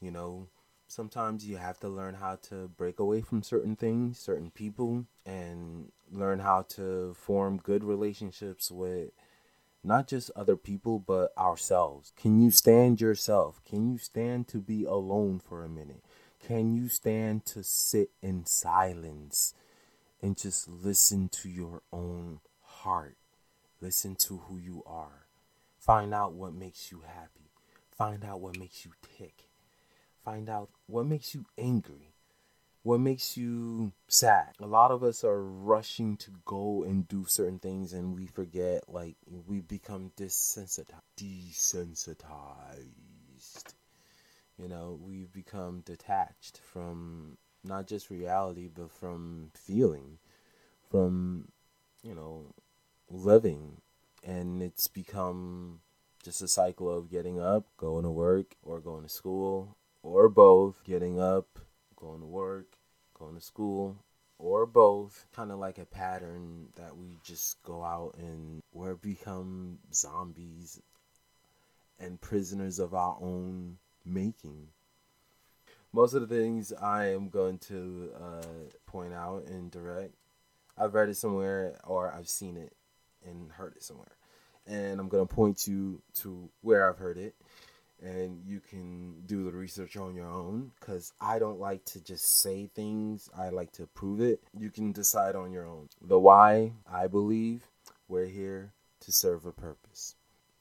you 0.00 0.10
know. 0.10 0.48
Sometimes 0.86 1.44
you 1.46 1.56
have 1.56 1.80
to 1.80 1.88
learn 1.88 2.14
how 2.14 2.36
to 2.36 2.68
break 2.68 3.00
away 3.00 3.20
from 3.22 3.42
certain 3.42 3.74
things, 3.74 4.18
certain 4.18 4.50
people, 4.50 5.06
and 5.26 5.90
learn 6.12 6.38
how 6.38 6.62
to 6.62 7.14
form 7.14 7.56
good 7.56 7.82
relationships 7.82 8.70
with 8.70 9.10
not 9.84 10.08
just 10.08 10.30
other 10.34 10.56
people, 10.56 10.98
but 10.98 11.32
ourselves. 11.36 12.12
Can 12.16 12.40
you 12.42 12.50
stand 12.50 13.00
yourself? 13.00 13.60
Can 13.64 13.90
you 13.92 13.98
stand 13.98 14.48
to 14.48 14.58
be 14.58 14.84
alone 14.84 15.38
for 15.38 15.62
a 15.62 15.68
minute? 15.68 16.02
Can 16.44 16.74
you 16.74 16.88
stand 16.88 17.44
to 17.46 17.62
sit 17.62 18.10
in 18.22 18.46
silence 18.46 19.54
and 20.22 20.36
just 20.36 20.68
listen 20.68 21.28
to 21.28 21.48
your 21.48 21.82
own 21.92 22.40
heart? 22.62 23.16
Listen 23.80 24.16
to 24.16 24.38
who 24.48 24.58
you 24.58 24.82
are. 24.86 25.26
Find 25.78 26.14
out 26.14 26.32
what 26.32 26.54
makes 26.54 26.90
you 26.90 27.02
happy. 27.06 27.50
Find 27.90 28.24
out 28.24 28.40
what 28.40 28.58
makes 28.58 28.84
you 28.84 28.92
tick. 29.18 29.50
Find 30.24 30.48
out 30.48 30.70
what 30.86 31.04
makes 31.04 31.34
you 31.34 31.44
angry. 31.58 32.13
What 32.84 33.00
makes 33.00 33.36
you 33.38 33.92
sad. 34.08 34.50
A 34.60 34.66
lot 34.66 34.90
of 34.90 35.02
us 35.02 35.24
are 35.24 35.42
rushing 35.42 36.18
to 36.18 36.30
go 36.44 36.84
and 36.84 37.08
do 37.08 37.24
certain 37.24 37.58
things 37.58 37.94
and 37.94 38.14
we 38.14 38.26
forget, 38.26 38.90
like, 38.90 39.16
we 39.46 39.62
become 39.62 40.12
desensitized. 40.18 41.00
Desensitized. 41.16 42.14
You 44.58 44.68
know, 44.68 44.98
we've 45.02 45.32
become 45.32 45.80
detached 45.80 46.58
from 46.58 47.38
not 47.64 47.86
just 47.86 48.10
reality, 48.10 48.68
but 48.68 48.90
from 48.90 49.50
feeling, 49.54 50.18
from, 50.90 51.48
you 52.02 52.14
know, 52.14 52.52
living 53.08 53.80
and 54.22 54.62
it's 54.62 54.88
become 54.88 55.80
just 56.22 56.42
a 56.42 56.48
cycle 56.48 56.94
of 56.94 57.10
getting 57.10 57.40
up, 57.40 57.64
going 57.78 58.04
to 58.04 58.10
work, 58.10 58.56
or 58.62 58.78
going 58.80 59.04
to 59.04 59.08
school, 59.08 59.78
or 60.02 60.28
both. 60.28 60.84
Getting 60.84 61.18
up, 61.18 61.58
going 62.04 62.20
to 62.20 62.26
work, 62.26 62.66
going 63.18 63.34
to 63.34 63.40
school, 63.40 63.96
or 64.38 64.66
both. 64.66 65.26
Kind 65.34 65.50
of 65.50 65.58
like 65.58 65.78
a 65.78 65.86
pattern 65.86 66.68
that 66.76 66.96
we 66.96 67.18
just 67.24 67.62
go 67.62 67.82
out 67.82 68.14
and 68.18 68.62
we're 68.72 68.94
become 68.94 69.78
zombies 69.92 70.80
and 71.98 72.20
prisoners 72.20 72.78
of 72.78 72.92
our 72.92 73.16
own 73.20 73.78
making. 74.04 74.68
most 75.94 76.12
of 76.14 76.28
the 76.28 76.34
things 76.34 76.72
I 76.72 77.12
am 77.12 77.28
going 77.28 77.58
to 77.68 78.10
uh, 78.20 78.42
point 78.86 79.14
out 79.14 79.44
and 79.46 79.70
direct, 79.70 80.14
I've 80.76 80.94
read 80.94 81.08
it 81.08 81.16
somewhere 81.16 81.78
or 81.84 82.12
I've 82.12 82.28
seen 82.28 82.56
it 82.56 82.74
and 83.24 83.52
heard 83.52 83.76
it 83.76 83.82
somewhere, 83.82 84.16
and 84.66 85.00
I'm 85.00 85.08
gonna 85.08 85.24
point 85.26 85.66
you 85.68 86.02
to 86.14 86.50
where 86.62 86.88
I've 86.88 86.98
heard 86.98 87.16
it, 87.16 87.34
and 88.02 88.42
you 88.44 88.60
can 88.60 89.22
do 89.26 89.44
the 89.44 89.52
research 89.52 89.96
on 89.96 90.14
your 90.14 90.28
own. 90.28 90.72
Cause 90.80 91.12
I 91.20 91.38
don't 91.38 91.60
like 91.60 91.84
to 91.86 92.02
just 92.02 92.40
say 92.40 92.70
things; 92.74 93.28
I 93.36 93.48
like 93.48 93.72
to 93.72 93.86
prove 93.86 94.20
it. 94.20 94.40
You 94.58 94.70
can 94.70 94.92
decide 94.92 95.36
on 95.36 95.52
your 95.52 95.66
own. 95.66 95.88
The 96.00 96.18
why, 96.18 96.72
I 96.90 97.06
believe, 97.06 97.68
we're 98.08 98.26
here 98.26 98.72
to 99.00 99.12
serve 99.12 99.46
a 99.46 99.52
purpose. 99.52 100.14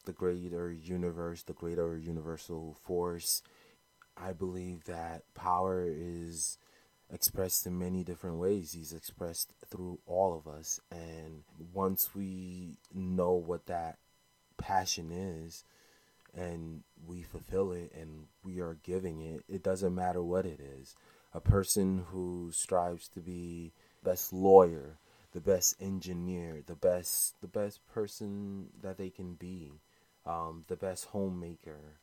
The 0.06 0.14
greater 0.14 0.72
universe, 0.72 1.44
the 1.44 1.54
greater 1.54 1.98
universal 1.98 2.78
force. 2.84 3.42
I 4.16 4.34
believe 4.34 4.86
that 4.86 5.24
power 5.34 5.86
is 5.88 6.58
expressed 7.12 7.66
in 7.66 7.80
many 7.80 8.04
different 8.04 8.38
ways. 8.38 8.74
He's 8.74 8.94
expressed 8.94 9.54
through 9.70 10.00
all 10.06 10.36
of 10.36 10.48
us. 10.48 10.80
And 10.92 11.44
once 11.74 12.14
we 12.14 12.78
know 12.94 13.34
what 13.34 13.68
that 13.68 13.98
passion 14.58 15.12
is 15.12 15.64
and 16.36 16.82
we 17.08 17.22
fulfill 17.22 17.72
it 17.72 17.92
and 18.00 18.26
we 18.44 18.60
are 18.60 18.78
giving 18.84 19.22
it, 19.22 19.44
it 19.48 19.64
doesn't 19.64 19.96
matter 19.96 20.22
what 20.22 20.46
it 20.46 20.60
is. 20.60 20.96
A 21.34 21.40
person 21.40 22.06
who 22.12 22.50
strives 22.52 23.08
to 23.10 23.20
be 23.20 23.72
best 24.04 24.34
lawyer, 24.34 24.98
the 25.34 25.40
best 25.40 25.76
engineer, 25.82 26.62
the 26.66 26.76
best 26.76 27.36
the 27.42 27.48
best 27.48 27.80
person 27.94 28.68
that 28.82 28.98
they 28.98 29.10
can 29.10 29.34
be, 29.34 29.72
um, 30.26 30.66
the 30.68 30.76
best 30.76 31.06
homemaker, 31.06 31.98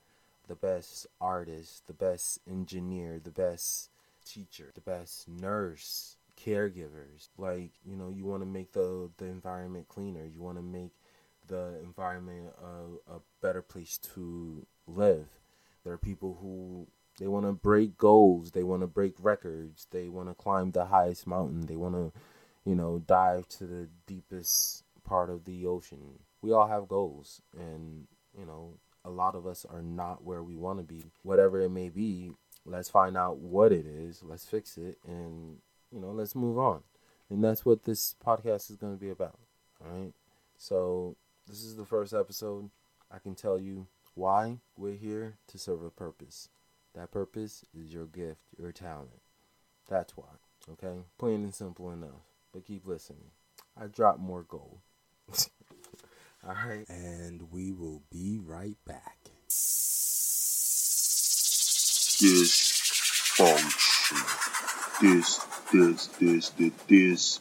the 0.49 0.54
best 0.56 1.06
artist, 1.20 1.87
the 1.87 1.92
best 1.92 2.40
engineer, 2.50 3.20
the 3.22 3.30
best 3.30 3.88
teacher, 4.25 4.72
the 4.75 4.80
best 4.80 5.28
nurse, 5.28 6.16
caregivers. 6.44 7.28
Like, 7.38 7.70
you 7.84 7.96
know, 7.96 8.10
you 8.10 8.25
want 8.25 8.42
to 8.42 8.46
make 8.46 8.72
the, 8.72 9.10
the 9.18 9.26
environment 9.26 9.88
cleaner. 9.88 10.25
You 10.26 10.40
want 10.40 10.58
to 10.58 10.62
make 10.62 10.92
the 11.50 11.75
environment 11.83 12.52
a, 12.62 13.16
a 13.16 13.21
better 13.42 13.61
place 13.61 13.99
to 14.14 14.66
live. 14.87 15.26
There 15.85 15.92
are 15.92 15.99
people 15.99 16.38
who 16.40 16.87
they 17.19 17.26
want 17.26 17.45
to 17.47 17.52
break 17.52 17.99
goals, 17.99 18.52
they 18.52 18.62
want 18.62 18.83
to 18.83 18.87
break 18.87 19.14
records, 19.21 19.87
they 19.90 20.09
want 20.09 20.28
to 20.28 20.35
climb 20.35 20.71
the 20.71 20.87
highest 20.87 21.26
mountain, 21.26 21.66
they 21.66 21.76
want 21.76 21.95
to, 21.95 22.12
you 22.64 22.75
know, 22.75 23.02
dive 23.07 23.49
to 23.49 23.66
the 23.66 23.88
deepest 24.07 24.85
part 25.04 25.28
of 25.28 25.45
the 25.45 25.66
ocean. 25.66 26.21
We 26.40 26.52
all 26.52 26.69
have 26.69 26.88
goals, 26.88 27.42
and 27.59 28.07
you 28.38 28.47
know, 28.47 28.75
a 29.04 29.11
lot 29.11 29.35
of 29.35 29.47
us 29.47 29.66
are 29.69 29.83
not 29.83 30.25
where 30.25 30.42
we 30.42 30.57
want 30.57 30.78
to 30.78 30.85
be. 30.85 31.04
Whatever 31.23 31.61
it 31.61 31.71
may 31.71 31.88
be, 31.88 32.30
let's 32.64 32.88
find 32.88 33.16
out 33.16 33.38
what 33.38 33.73
it 33.73 33.87
is, 33.87 34.23
let's 34.23 34.47
fix 34.47 34.78
it, 34.78 34.99
and 35.07 35.59
you 35.90 36.00
know, 36.00 36.12
let's 36.12 36.35
move 36.35 36.59
on. 36.59 36.83
And 37.28 37.45
that's 37.45 37.64
what 37.64 37.85
this 37.85 38.14
podcast 38.25 38.71
is 38.71 38.76
going 38.76 38.95
to 38.95 39.00
be 39.00 39.11
about. 39.11 39.38
All 39.85 39.97
right. 39.97 40.12
So, 40.59 41.16
this 41.50 41.64
is 41.64 41.75
the 41.75 41.85
first 41.85 42.14
episode. 42.14 42.71
I 43.11 43.19
can 43.19 43.35
tell 43.35 43.59
you 43.59 43.88
why 44.14 44.59
we're 44.76 44.95
here 44.95 45.37
to 45.49 45.59
serve 45.59 45.83
a 45.83 45.90
purpose. 45.90 46.49
That 46.95 47.11
purpose 47.11 47.64
is 47.76 47.92
your 47.92 48.07
gift, 48.07 48.42
your 48.57 48.71
talent. 48.71 49.21
That's 49.88 50.16
why. 50.16 50.28
Okay? 50.73 51.00
Plain 51.19 51.42
and 51.42 51.52
simple 51.54 51.90
enough. 51.90 52.23
But 52.52 52.64
keep 52.64 52.87
listening. 52.87 53.33
I 53.76 53.88
drop 53.88 54.21
more 54.21 54.45
gold. 54.45 54.78
All 56.47 56.54
right. 56.54 56.88
And 56.88 57.50
we 57.50 57.73
will 57.73 58.02
be 58.12 58.38
right 58.38 58.76
back. 58.87 59.19
Dysfunctional. 62.21 62.60
This, 65.00 65.41
this, 65.73 66.06
this, 66.06 66.50
this, 66.50 67.41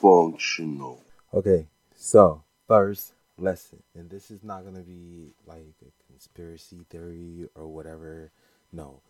dysfunctional. 0.00 0.98
Okay, 1.34 1.66
so 1.96 2.42
first 2.66 3.12
lesson, 3.40 3.82
and 3.94 4.10
this 4.10 4.30
is 4.30 4.42
not 4.44 4.64
gonna 4.64 4.82
be 4.82 5.32
like 5.46 5.74
a 5.82 6.06
conspiracy 6.06 6.84
theory 6.90 7.48
or 7.54 7.68
whatever. 7.68 8.30
No, 8.72 9.02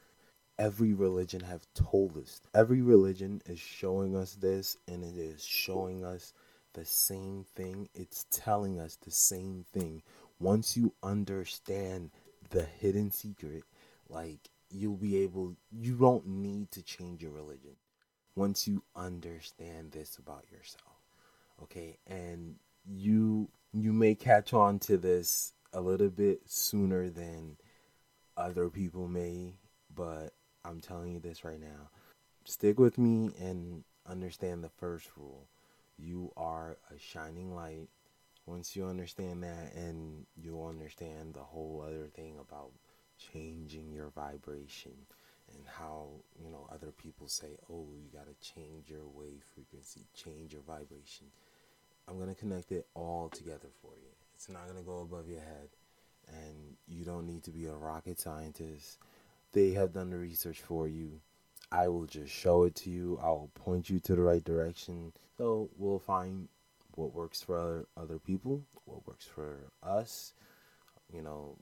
every 0.59 0.93
religion 0.93 1.41
have 1.43 1.67
told 1.75 2.17
us. 2.17 2.41
Every 2.55 2.83
religion 2.83 3.43
is 3.47 3.59
showing 3.59 4.17
us 4.17 4.35
this, 4.35 4.77
and 4.89 5.05
it 5.05 5.17
is 5.19 5.45
showing 5.45 6.05
us 6.05 6.33
the 6.73 6.85
same 6.85 7.45
thing. 7.55 7.89
It's 7.95 8.27
telling 8.31 8.79
us 8.81 8.97
the 8.97 9.11
same 9.11 9.65
thing. 9.73 10.03
Once 10.39 10.77
you 10.77 10.93
understand 11.03 12.11
the 12.51 12.63
hidden 12.63 13.11
secret, 13.11 13.65
like 14.09 14.51
you'll 14.71 14.97
be 14.97 15.19
able. 15.19 15.57
You 15.73 15.95
don't 15.97 16.27
need 16.27 16.71
to 16.73 16.83
change 16.83 17.23
your 17.23 17.33
religion 17.33 17.77
once 18.37 18.67
you 18.67 18.83
understand 18.97 19.91
this 19.93 20.17
about 20.17 20.45
yourself 20.51 21.01
okay 21.63 21.99
and 22.07 22.55
you 22.87 23.49
you 23.73 23.93
may 23.93 24.15
catch 24.15 24.53
on 24.53 24.79
to 24.81 24.97
this 24.97 25.53
a 25.73 25.81
little 25.81 26.09
bit 26.09 26.41
sooner 26.47 27.09
than 27.09 27.57
other 28.37 28.69
people 28.69 29.07
may 29.07 29.55
but 29.95 30.33
i'm 30.65 30.81
telling 30.81 31.13
you 31.13 31.21
this 31.21 31.45
right 31.45 31.61
now. 31.61 31.89
Stick 32.45 32.79
with 32.79 32.99
me 32.99 33.31
and 33.39 33.85
understand 34.09 34.65
the 34.65 34.71
first 34.71 35.09
rule. 35.17 35.47
You 35.99 36.33
are 36.37 36.79
a 36.95 36.99
shining 36.99 37.55
light. 37.55 37.89
Once 38.47 38.75
you 38.75 38.87
understand 38.87 39.43
that 39.45 39.73
and 39.75 40.27
you'll 40.37 40.67
understand 40.67 41.35
the 41.35 41.41
whole 41.41 41.85
other 41.87 42.09
thing 42.09 42.37
about 42.41 42.73
changing 43.33 43.93
your 43.93 44.09
vibration 44.09 44.93
and 45.53 45.65
how 45.79 46.09
you 46.43 46.51
know 46.51 46.67
other 46.73 46.91
people 46.91 47.29
say 47.29 47.49
oh 47.71 47.87
you 47.93 48.09
got 48.13 48.27
to 48.27 48.55
change 48.55 48.89
your 48.89 49.07
wave 49.13 49.43
frequency 49.55 50.07
change 50.15 50.53
your 50.53 50.63
vibration 50.63 51.27
i'm 52.11 52.17
going 52.17 52.29
to 52.29 52.35
connect 52.35 52.73
it 52.73 52.87
all 52.95 53.29
together 53.31 53.69
for 53.81 53.93
you. 53.93 54.09
It's 54.35 54.49
not 54.49 54.65
going 54.65 54.79
to 54.79 54.85
go 54.85 55.01
above 55.01 55.29
your 55.29 55.41
head 55.41 55.69
and 56.29 56.77
you 56.89 57.05
don't 57.05 57.27
need 57.27 57.45
to 57.45 57.51
be 57.51 57.67
a 57.67 57.73
rocket 57.73 58.19
scientist. 58.19 58.99
They 59.53 59.71
have 59.73 59.93
done 59.93 60.11
the 60.11 60.19
research 60.19 60.61
for 60.61 60.89
you. 60.89 61.21
I 61.73 61.89
will 61.89 62.07
just 62.07 62.33
show 62.33 62.65
it 62.65 62.75
to 62.77 62.91
you. 62.91 63.19
I'll 63.23 63.51
point 63.55 63.89
you 63.89 64.01
to 64.01 64.17
the 64.17 64.23
right 64.23 64.43
direction. 64.43 65.13
So 65.39 65.71
we'll 65.77 65.99
find 66.01 66.49
what 66.97 67.15
works 67.15 67.41
for 67.41 67.59
other, 67.59 67.87
other 67.97 68.19
people 68.19 68.63
what 68.85 69.07
works 69.07 69.25
for 69.25 69.71
us 69.83 70.33
you 71.13 71.23
know 71.23 71.57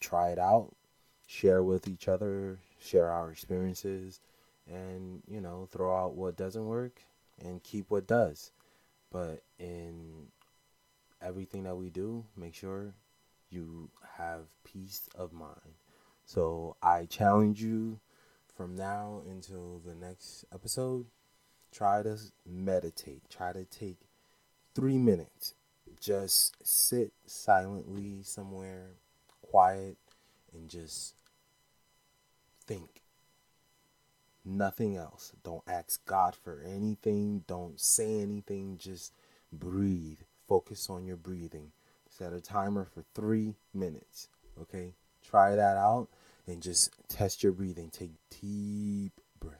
try 0.00 0.30
it 0.30 0.38
out 0.38 0.74
share 1.26 1.62
with 1.62 1.88
each 1.88 2.08
other, 2.08 2.58
share 2.80 3.10
our 3.10 3.30
experiences, 3.30 4.20
and 4.66 5.22
you 5.28 5.40
know, 5.40 5.68
throw 5.70 5.94
out 5.94 6.14
what 6.14 6.36
doesn't 6.36 6.66
work 6.66 7.02
and 7.40 7.62
keep 7.62 7.90
what 7.90 8.06
does. 8.06 8.52
But 9.10 9.42
in 9.58 10.26
everything 11.22 11.64
that 11.64 11.76
we 11.76 11.90
do, 11.90 12.24
make 12.36 12.54
sure 12.54 12.94
you 13.50 13.90
have 14.16 14.42
peace 14.64 15.08
of 15.14 15.32
mind. 15.32 15.74
So 16.24 16.76
I 16.82 17.06
challenge 17.06 17.62
you 17.62 18.00
from 18.56 18.74
now 18.74 19.22
until 19.28 19.80
the 19.84 19.94
next 19.94 20.44
episode, 20.52 21.06
try 21.70 22.02
to 22.02 22.18
meditate. 22.44 23.22
Try 23.30 23.52
to 23.52 23.64
take 23.64 24.00
three 24.74 24.98
minutes. 24.98 25.54
Just 26.00 26.56
sit 26.66 27.12
silently 27.26 28.22
somewhere, 28.22 28.90
quiet, 29.42 29.96
and 30.52 30.68
just 30.68 31.14
think. 32.66 33.05
Nothing 34.48 34.96
else. 34.96 35.32
Don't 35.42 35.64
ask 35.66 36.06
God 36.06 36.36
for 36.36 36.62
anything. 36.64 37.42
Don't 37.48 37.80
say 37.80 38.20
anything. 38.20 38.78
Just 38.78 39.12
breathe. 39.52 40.20
Focus 40.46 40.88
on 40.88 41.04
your 41.04 41.16
breathing. 41.16 41.72
Set 42.08 42.32
a 42.32 42.40
timer 42.40 42.84
for 42.84 43.02
three 43.12 43.56
minutes. 43.74 44.28
Okay? 44.62 44.92
Try 45.28 45.56
that 45.56 45.76
out 45.76 46.06
and 46.46 46.62
just 46.62 46.94
test 47.08 47.42
your 47.42 47.50
breathing. 47.50 47.90
Take 47.90 48.12
deep 48.40 49.20
breaths. 49.40 49.58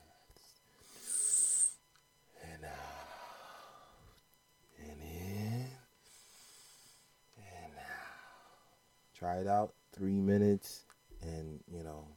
And 2.53 2.63
out. 2.63 2.71
And 4.79 5.01
in. 5.01 5.67
And 7.35 7.73
out. 7.77 9.19
Try 9.19 9.39
it 9.39 9.47
out. 9.47 9.73
Three 9.91 10.21
minutes. 10.21 10.85
And, 11.21 11.59
you 11.69 11.83
know, 11.83 12.07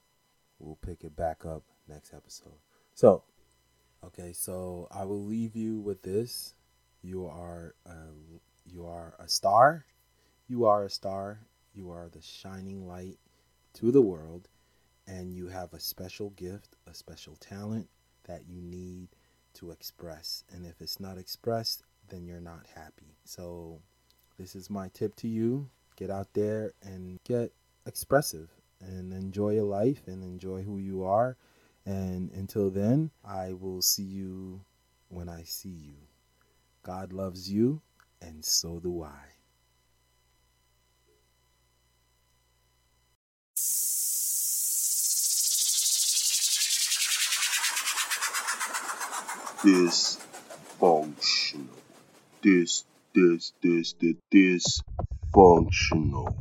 we'll 0.61 0.77
pick 0.77 1.05
it 1.05 1.16
back 1.16 1.44
up 1.44 1.62
next 1.88 2.14
episode. 2.14 2.59
So, 2.94 3.25
okay, 4.05 4.33
so 4.33 4.88
I 4.90 5.05
will 5.05 5.25
leave 5.25 5.57
you 5.57 5.81
with 5.81 6.03
this. 6.03 6.55
You 7.03 7.27
are 7.27 7.75
a, 7.87 7.96
you 8.64 8.87
are 8.87 9.14
a 9.18 9.29
star. 9.29 9.87
You 10.49 10.66
are 10.66 10.85
a 10.85 10.90
star. 10.90 11.40
You 11.75 11.90
are 11.90 12.09
the 12.09 12.23
shining 12.23 12.87
light 12.87 13.18
to 13.75 13.90
the 13.90 14.03
world, 14.03 14.49
and 15.07 15.33
you 15.33 15.49
have 15.49 15.73
a 15.73 15.81
special 15.81 16.31
gift, 16.31 16.77
a 16.87 16.94
special 16.94 17.37
talent 17.37 17.88
that 18.25 18.42
you 18.49 18.61
need 18.61 19.09
to 19.55 19.70
express. 19.70 20.44
And 20.53 20.66
if 20.66 20.81
it's 20.81 21.01
not 21.01 21.18
expressed, 21.18 21.85
then 22.09 22.27
you're 22.27 22.40
not 22.40 22.66
happy. 22.75 23.16
So, 23.25 23.81
this 24.38 24.55
is 24.55 24.70
my 24.70 24.88
tip 24.88 25.14
to 25.16 25.29
you 25.29 25.70
get 25.96 26.11
out 26.11 26.33
there 26.33 26.73
and 26.83 27.20
get 27.25 27.53
expressive 27.87 28.49
and 28.81 29.12
enjoy 29.12 29.55
your 29.55 29.64
life 29.64 30.03
and 30.07 30.23
enjoy 30.23 30.62
who 30.62 30.79
you 30.79 31.05
are 31.05 31.37
And 31.87 32.31
until 32.33 32.71
then, 32.71 33.11
I 33.25 33.53
will 33.53 33.83
see 33.83 34.05
you 34.05 34.61
when 35.09 35.29
I 35.29 35.43
see 35.43 35.71
you. 35.71 35.97
God 36.83 37.12
loves 37.12 37.51
you, 37.51 37.81
and 38.21 38.45
so 38.45 38.79
do 38.79 39.03
I. 39.03 39.35
Dysfunctional. 49.62 51.69
This, 52.43 52.85
this, 53.14 53.53
this, 53.62 53.95
this, 54.01 54.83
dysfunctional. 55.35 56.35